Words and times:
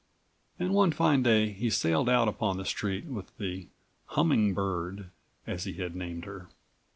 And 0.57 0.73
one 0.73 0.91
fine 0.91 1.21
day 1.21 1.51
he 1.51 1.69
sailed 1.69 2.09
out 2.09 2.27
upon 2.27 2.57
the 2.57 2.65
street 2.65 3.05
with 3.05 3.37
the 3.37 3.67
"Humming 4.07 4.55
Bird," 4.55 5.11
as 5.45 5.65
he 5.65 5.73
had 5.73 5.95
named 5.95 6.25
her. 6.25 6.49